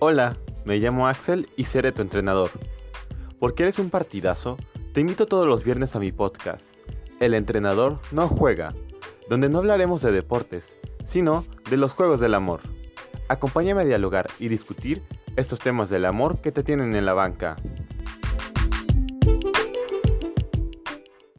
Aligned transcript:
Hola, 0.00 0.36
me 0.64 0.78
llamo 0.78 1.06
Axel 1.06 1.48
y 1.56 1.64
seré 1.64 1.92
tu 1.92 2.02
entrenador. 2.02 2.50
Porque 3.38 3.62
eres 3.62 3.78
un 3.78 3.90
partidazo, 3.90 4.58
te 4.92 5.00
invito 5.00 5.26
todos 5.26 5.46
los 5.46 5.62
viernes 5.62 5.94
a 5.94 6.00
mi 6.00 6.10
podcast, 6.10 6.66
El 7.20 7.32
entrenador 7.32 8.00
no 8.10 8.28
juega, 8.28 8.74
donde 9.30 9.48
no 9.48 9.58
hablaremos 9.58 10.02
de 10.02 10.10
deportes, 10.10 10.76
sino 11.06 11.44
de 11.70 11.76
los 11.76 11.92
juegos 11.92 12.18
del 12.18 12.34
amor. 12.34 12.60
Acompáñame 13.28 13.82
a 13.82 13.86
dialogar 13.86 14.26
y 14.40 14.48
discutir 14.48 15.00
estos 15.36 15.60
temas 15.60 15.88
del 15.88 16.06
amor 16.06 16.40
que 16.40 16.50
te 16.50 16.64
tienen 16.64 16.96
en 16.96 17.06
la 17.06 17.14
banca. 17.14 17.56